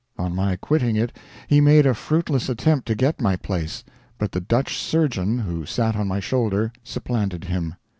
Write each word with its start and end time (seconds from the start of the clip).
On 0.17 0.33
my 0.33 0.55
quitting 0.55 0.95
it 0.95 1.15
he 1.47 1.61
made 1.61 1.85
a 1.85 1.93
fruitless 1.93 2.49
attempt 2.49 2.87
to 2.87 2.95
get 2.95 3.21
my 3.21 3.35
place; 3.35 3.83
but 4.17 4.31
the 4.31 4.41
Dutch 4.41 4.79
surgeon, 4.79 5.37
who 5.37 5.63
sat 5.63 5.95
on 5.95 6.07
my 6.07 6.19
shoulder, 6.19 6.73
supplanted 6.83 7.43
him. 7.43 7.75